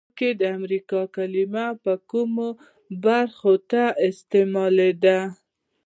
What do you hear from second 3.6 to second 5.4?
ته استعمالیده؟